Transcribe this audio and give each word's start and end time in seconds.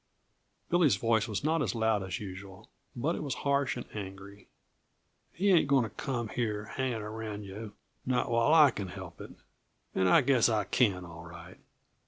Billy's 0.71 0.95
voice 0.95 1.27
was 1.27 1.43
not 1.43 1.61
as 1.61 1.75
loud 1.75 2.01
as 2.01 2.19
usual, 2.19 2.67
but 2.95 3.15
it 3.15 3.21
was 3.21 3.35
harsh 3.45 3.77
and 3.77 3.85
angry. 3.95 4.47
"He 5.31 5.51
ain't 5.51 5.67
going 5.67 5.83
to 5.83 5.91
come 5.91 6.29
here 6.29 6.65
hanging 6.65 7.03
around 7.03 7.43
you 7.43 7.73
not 8.03 8.31
while 8.31 8.51
I 8.51 8.71
can 8.71 8.87
help 8.87 9.21
it, 9.21 9.29
and 9.93 10.09
I 10.09 10.21
guess 10.21 10.49
I 10.49 10.63
can, 10.63 11.05
all 11.05 11.25
right!" 11.25 11.59